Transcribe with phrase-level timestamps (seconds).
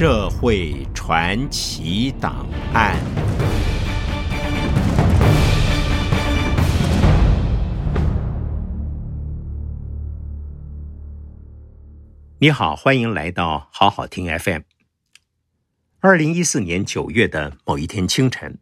[0.00, 2.96] 社会传奇档案。
[12.38, 14.62] 你好，欢迎来到好好听 FM。
[16.00, 18.58] 二零一四年九月的某一天清晨，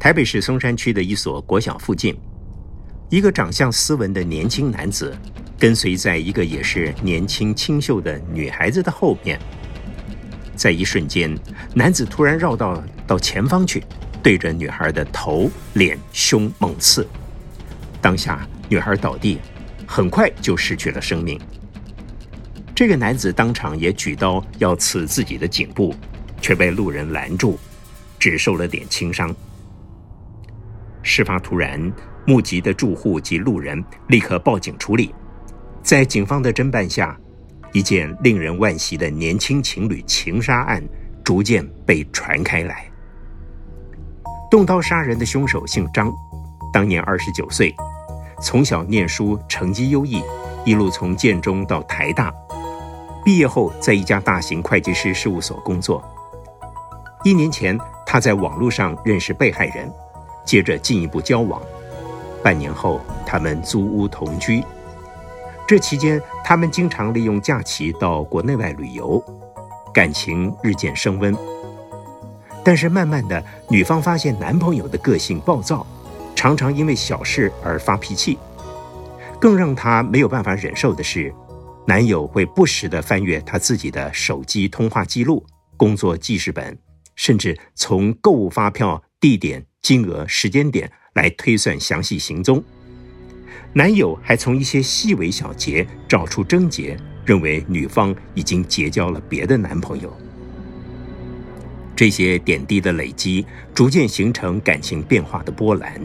[0.00, 2.18] 台北市松山区的一所国小附近，
[3.10, 5.16] 一个长相斯文的年轻男子，
[5.56, 9.38] 跟随在一个也是年轻清秀的女孩子的后面。
[10.54, 11.36] 在一瞬间，
[11.74, 13.82] 男子突然绕到到前方去，
[14.22, 17.06] 对着女孩的头、脸、胸猛刺。
[18.00, 19.38] 当下，女孩倒地，
[19.86, 21.40] 很快就失去了生命。
[22.74, 25.94] 这个男子当场也举刀要刺自己的颈部，
[26.40, 27.58] 却被路人拦住，
[28.18, 29.34] 只受了点轻伤。
[31.02, 31.92] 事发突然，
[32.26, 35.14] 目击的住户及路人立刻报警处理。
[35.82, 37.18] 在警方的侦办下，
[37.72, 40.82] 一件令人惋惜的年轻情侣情杀案
[41.24, 42.84] 逐渐被传开来。
[44.50, 46.12] 动刀杀人的凶手姓张，
[46.72, 47.74] 当年二十九岁，
[48.42, 50.22] 从小念书成绩优异，
[50.66, 52.30] 一路从建中到台大，
[53.24, 56.04] 毕业后在一家大型会计师事务所工作。
[57.24, 59.90] 一年前，他在网络上认识被害人，
[60.44, 61.62] 接着进一步交往。
[62.42, 64.62] 半年后，他们租屋同居。
[65.66, 69.22] 这期间，他们经常利用假期到国内外旅游，
[69.94, 71.34] 感情日渐升温。
[72.64, 75.86] 但是慢慢的，女方发现男朋友的个性暴躁，
[76.34, 78.38] 常常因为小事而发脾气。
[79.40, 81.32] 更让她没有办法忍受的是，
[81.86, 85.44] 男友会不时地翻阅她自己的手机通话记录、
[85.76, 86.78] 工作记事本，
[87.16, 92.62] 甚至从购物发票、地点、金额、时间点来推算详细行踪。
[93.74, 100.14] 男友还从一些细微小节找出症结，认为女方已经结交了别的男朋友。
[101.96, 106.00] 这些点滴的累积，逐渐形成感情变化的波澜，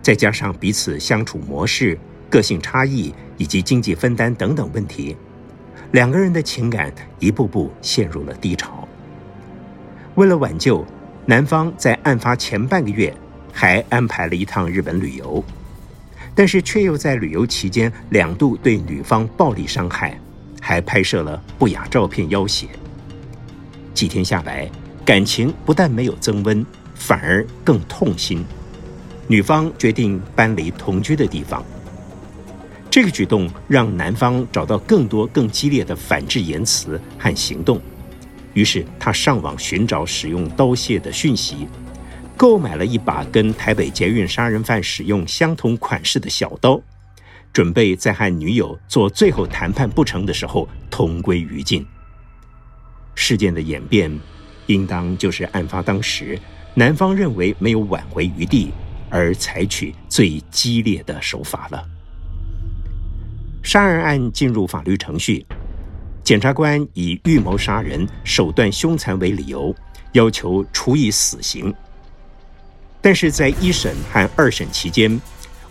[0.00, 1.98] 再加上彼此相处模式、
[2.30, 5.16] 个性差异以及经济分担等等问题，
[5.90, 8.86] 两个人的情感一步步陷入了低潮。
[10.14, 10.86] 为了挽救，
[11.26, 13.12] 男方在案发前半个月
[13.52, 15.42] 还安排了一趟日本旅游。
[16.34, 20.18] 但是却又在旅游期间两度对女方暴力伤害，
[20.60, 22.68] 还拍摄了不雅照片要挟。
[23.92, 24.70] 几天下来，
[25.04, 28.44] 感情不但没有增温，反而更痛心。
[29.28, 31.64] 女方决定搬离同居的地方。
[32.90, 37.80] 这个举动让男方找到更多更激烈的反制言辞和行动，
[38.54, 41.68] 于是他上网寻找使用刀械的讯息。
[42.42, 46.82] 购买了一把跟台北捷运杀人犯使用相同款式的小刀，
[47.52, 51.86] 准备在和女友做最后谈判不成的时候同归于尽。
[53.14, 54.10] 事件的演变，
[54.66, 56.36] 应当就是案发当时，
[56.74, 58.72] 男方认为没有挽回余地，
[59.08, 61.86] 而采取最激烈的手法了。
[63.62, 65.46] 杀人案进入法律程序，
[66.24, 69.72] 检察官以预谋杀人、手段凶残为理由，
[70.14, 71.72] 要求处以死刑。
[73.02, 75.20] 但是在一审和二审期间，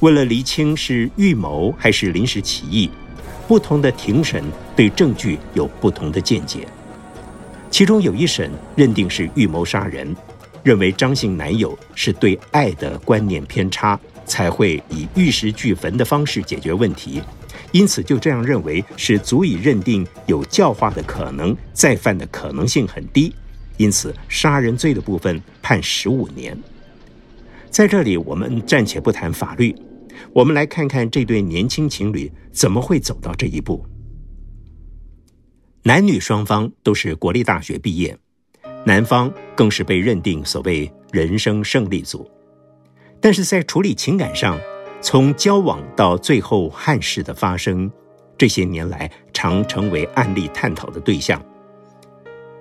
[0.00, 2.90] 为了厘清是预谋还是临时起意，
[3.46, 4.42] 不同的庭审
[4.74, 6.66] 对证据有不同的见解。
[7.70, 10.14] 其中有一审认定是预谋杀人，
[10.64, 17.22] 认为张姓男友是对爱的观念偏差，才会以玉石俱焚的方式解决问题，
[17.70, 23.32] 因此就这样认为是足以认定有教化的可能，再犯的可能性很低，
[23.76, 26.58] 因此杀人罪的部分判十五年。
[27.70, 29.74] 在这里，我们暂且不谈法律，
[30.32, 33.86] 我们来看看这对年轻情侣怎么会走到这一步。
[35.84, 38.18] 男女双方都是国立大学毕业，
[38.84, 42.28] 男方更是被认定所谓人生胜利组，
[43.20, 44.58] 但是在处理情感上，
[45.00, 47.88] 从交往到最后憾事的发生，
[48.36, 51.40] 这些年来常成为案例探讨的对象。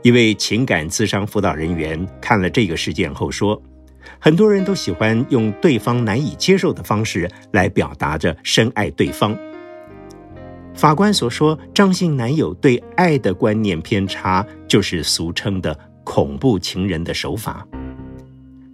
[0.03, 3.59] 一位情感咨商辅导人员看了这个事件后说。
[4.19, 9.37] 很多人都喜欢用对方难以接受的方式来表达着深爱对方。
[10.73, 17.67] 法官所说，张姓男友对爱的观念偏差，就是俗称的恐怖情人的手法。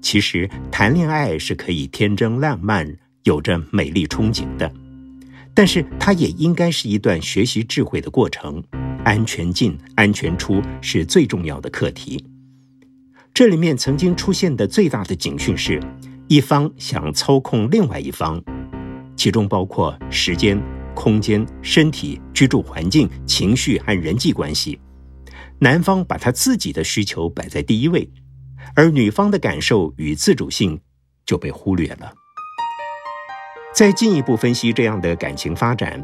[0.01, 4.71] 其实，谈恋爱是可以天真烂漫，有着美丽憧憬的，
[5.55, 8.63] 但是它也应该是一段学习智慧的过程。
[9.03, 12.23] 安全进，安全出是最重要的课题。
[13.35, 15.77] 这里面曾经出现的最大的警讯是，
[16.29, 18.41] 一方想操控另外一方，
[19.17, 20.57] 其中包括时间、
[20.95, 24.79] 空间、身体、居住环境、情绪和人际关系。
[25.59, 28.09] 男方把他自己的需求摆在第一位，
[28.73, 30.79] 而女方的感受与自主性
[31.25, 32.13] 就被忽略了。
[33.73, 36.01] 再进一步分析这样的感情发展，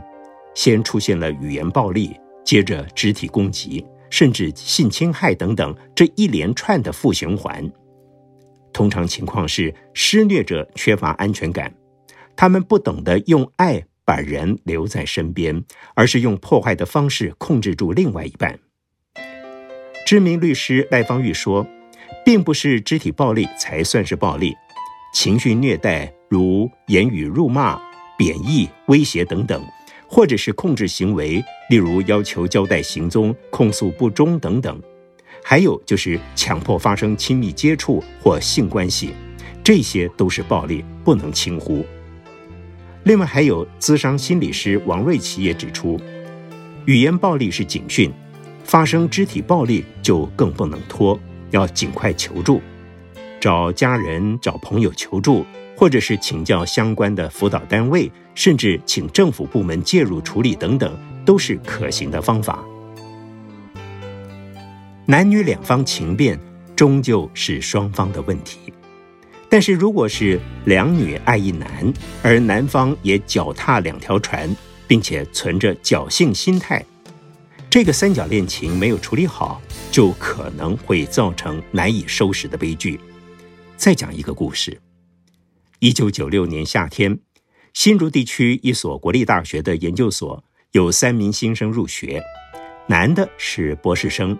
[0.53, 2.13] 先出现了语言暴力，
[2.43, 7.71] 接着肢体攻击，甚至性侵害等等这一连串的负循环。
[8.71, 11.73] 通常情况是施虐者缺乏安全感，
[12.35, 15.63] 他们不懂得用爱把人留在身边，
[15.95, 18.59] 而是用破坏的方式控制住另外一半。
[20.05, 21.65] 知名律师赖芳玉说，
[22.25, 24.53] 并不是肢体暴力才算是暴力，
[25.13, 27.79] 情绪虐待如言语辱骂、
[28.17, 29.63] 贬义、威胁等等，
[30.07, 34.77] 或者是控制行为，例如要求交代行踪、控诉不忠等等，
[35.41, 39.11] 还有就是强迫发生亲密接触或性关系，
[39.63, 41.85] 这些都是暴力，不能轻忽。
[43.05, 45.97] 另外，还有咨商心理师王瑞琪也指出，
[46.83, 48.11] 语言暴力是警讯。
[48.65, 51.17] 发生肢体暴力就更不能拖，
[51.51, 52.61] 要尽快求助，
[53.39, 55.45] 找家人、找朋友求助，
[55.77, 60.93] 或者是请教相关的辅导单位，甚至请政府部门介入处理等等，
[61.25, 62.63] 都是可行的方法。
[65.05, 66.39] 男女两方情变
[66.75, 68.59] 终究是双方的问题，
[69.49, 74.55] 但是如果是两女爱一男，而男方也脚踏两条船，
[74.87, 76.83] 并且存着侥幸心态。
[77.69, 82.99] 这个三角恋情没有处理好，就可能会造成难以收拾的悲剧。
[83.77, 84.81] 再讲一个故事：
[85.79, 87.19] 一九九六年夏天，
[87.73, 92.23] 新竹地区一所国立大学的研究所有三名新生入学，
[92.87, 94.37] 男的是博士生，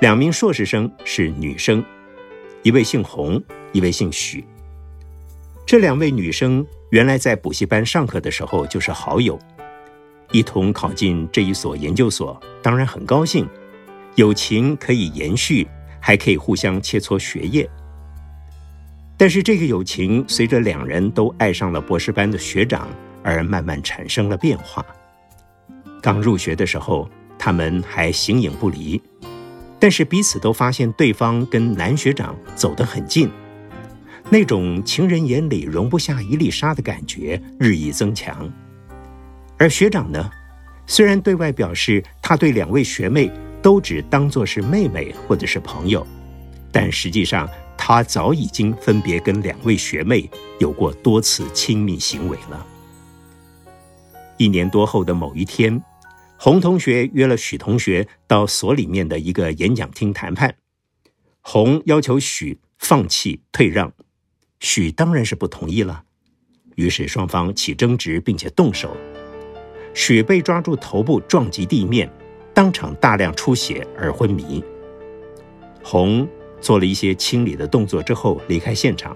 [0.00, 1.84] 两名硕士生是女生，
[2.62, 3.38] 一位姓洪，
[3.72, 4.42] 一位姓许。
[5.66, 9.38] 这两位女生原来在补习班上课的时候就是好友。
[10.32, 13.46] 一同考进这一所研究所，当然很高兴，
[14.14, 15.68] 友情可以延续，
[16.00, 17.68] 还可以互相切磋学业。
[19.18, 22.88] 但是这个友情随着两人都爱上了博士班的学长，
[23.22, 24.82] 而慢慢产生了变化。
[26.00, 27.08] 刚入学的时候，
[27.38, 29.00] 他们还形影不离，
[29.78, 33.30] 但是彼此都发现对方跟男学长走得很近，
[34.28, 38.50] 那种情人眼里容不下一粒沙的感觉日益增强。
[39.58, 40.30] 而学长呢，
[40.86, 43.30] 虽然对外表示他对两位学妹
[43.60, 46.06] 都只当作是妹妹或者是朋友，
[46.72, 52.66] 但实际上他早已经分别跟两位学妹有过多次亲密行为了。
[54.38, 55.82] 一年多后的某一天，
[56.42, 60.56] 洪同学约了许同学到所里面的一个演讲厅谈判，
[61.42, 63.92] 洪要求许放弃退让，
[64.58, 66.02] 许当然是不同意了，
[66.76, 68.96] 于是双方起争执，并且动手。
[69.92, 72.10] 许被抓住头部撞击地面，
[72.54, 74.64] 当场大量出血而昏迷。
[75.82, 76.26] 洪
[76.58, 79.14] 做了一些清理的动作之后离开现场。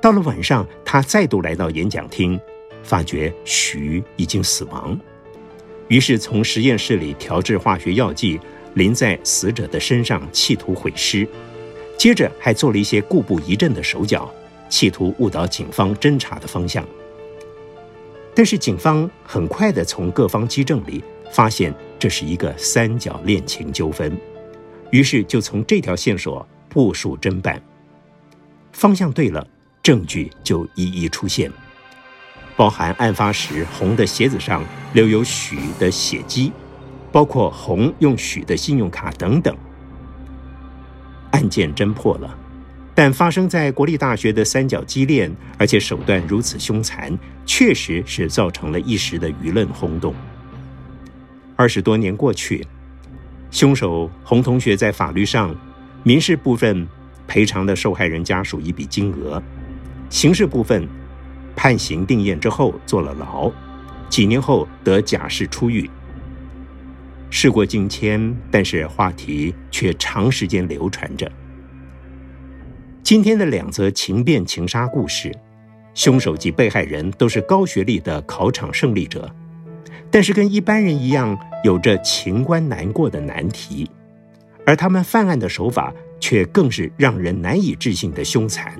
[0.00, 2.40] 到了晚上，他再度来到演讲厅，
[2.84, 4.96] 发觉许已经死亡，
[5.88, 8.38] 于是从实验室里调制化学药剂
[8.74, 11.26] 淋在死者的身上，企图毁尸。
[11.96, 14.32] 接着还做了一些故布疑阵的手脚，
[14.68, 16.86] 企图误导警方侦查的方向。
[18.34, 21.02] 但是警方很快地从各方机证里
[21.32, 24.16] 发现这是一个三角恋情纠纷，
[24.90, 27.60] 于是就从这条线索部署侦办。
[28.70, 29.44] 方向对了，
[29.82, 31.50] 证据就一一出现，
[32.58, 36.52] 包含案发时红的鞋子上留有许的血迹，
[37.12, 39.56] 包括红用许的信用卡等等。
[41.30, 42.36] 案件侦破了。
[42.96, 50.12] 但发生在国立大学的三角激恋，而且手段如此凶残，确实是造成了一时的舆论轰动。
[51.54, 52.66] 二十多年过去，
[53.52, 55.54] 凶手洪同学在法律上，
[56.02, 56.88] 民事部分
[57.28, 59.40] 赔偿了受害人家属一笔金额，
[60.10, 60.88] 刑事部分
[61.58, 63.50] 判刑定谳之后坐了牢，
[64.08, 65.90] 几年后得假释出狱。
[67.30, 71.28] 事过境迁，但是话题却长时间流传着。
[73.02, 75.36] 今天的两则情变情杀故事，
[75.94, 79.28] 凶手及被害人都是高学历的考场胜利者，
[80.12, 83.90] 但是跟一般人一样，有着情关难过的难题，
[84.64, 88.72] 而他们犯案的手法却更是让人难以置信的凶残。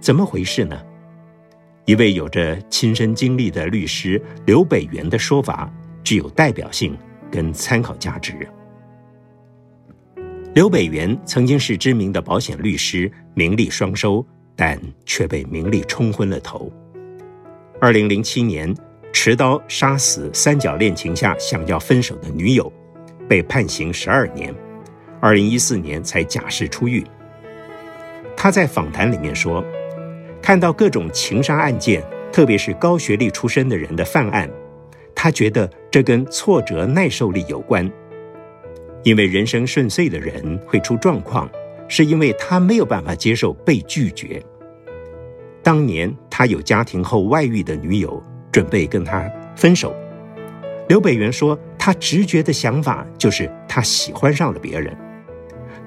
[0.00, 0.76] 怎么回事呢？
[1.86, 6.98] 一位有着亲身经历的律师刘北元的说法具有代表性
[7.30, 8.34] 跟参考价值。
[10.52, 14.24] 刘北元曾经是知名的保险律师，名利双收，
[14.56, 16.72] 但却被名利冲昏了头。
[17.80, 18.74] 二零零七年，
[19.12, 22.72] 持刀杀死三角恋情下想要分手的女友，
[23.28, 24.52] 被判刑十二年，
[25.20, 27.06] 二零一四年才假释出狱。
[28.36, 29.64] 他在访谈里面说，
[30.46, 32.00] 看到各种情杀案件，
[32.32, 34.48] 特别是高学历出身的人的犯案，
[35.12, 37.90] 他觉得这跟挫折耐受力有关。
[39.02, 41.50] 因为人生顺遂的人会出状况，
[41.88, 44.40] 是因为他没有办法接受被拒绝。
[45.64, 48.22] 当年他有家庭后外遇的女友，
[48.52, 49.92] 准备跟他分手。
[50.86, 54.96] 刘北元说，他直觉的想法就是他喜欢上了别人，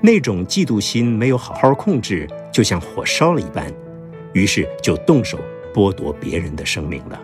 [0.02, 3.74] 那种嫉妒心没有好好控制，就像火烧了一般，
[4.34, 5.40] 于是就动手
[5.74, 7.20] 剥夺别人的生命了。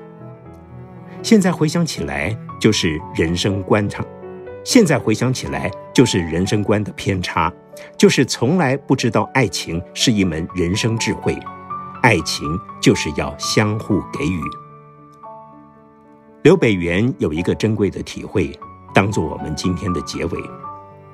[1.22, 4.04] 现在回想起来，就是人生观差；
[4.64, 7.52] 现在回想起来，就是人生观的偏差，
[7.98, 11.38] 就是从来不知道爱情是一门人生智慧。
[12.02, 12.48] 爱情
[12.80, 14.40] 就是要相互给予。
[16.44, 18.56] 刘北元有一个珍贵的体会，
[18.94, 20.40] 当做我们今天的结尾。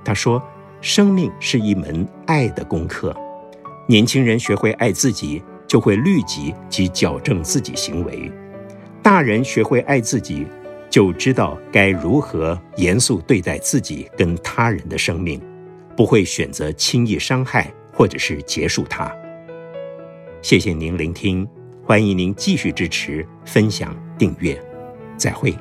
[0.03, 0.43] 他说
[0.81, 3.15] ：“生命是一门爱的功课，
[3.88, 8.29] 年轻人学会爱自己，就会律己及矫正自己行为；
[9.01, 10.45] 大人学会爱自己，
[10.89, 15.41] 就知道该如何严肃对待自己跟他人的生命，
[15.95, 19.09] 不会选择轻易伤害或者是结束它。”
[20.43, 21.47] 谢谢您聆听，
[21.85, 24.61] 欢迎您继续支持、分享、订阅，
[25.15, 25.55] 再会。